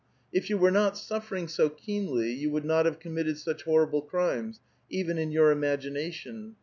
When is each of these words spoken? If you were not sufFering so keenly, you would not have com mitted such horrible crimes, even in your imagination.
If 0.33 0.49
you 0.49 0.57
were 0.57 0.71
not 0.71 0.95
sufFering 0.95 1.47
so 1.47 1.69
keenly, 1.69 2.31
you 2.33 2.49
would 2.49 2.65
not 2.65 2.87
have 2.87 2.99
com 2.99 3.13
mitted 3.13 3.37
such 3.37 3.65
horrible 3.65 4.01
crimes, 4.01 4.59
even 4.89 5.19
in 5.19 5.29
your 5.29 5.51
imagination. 5.51 6.55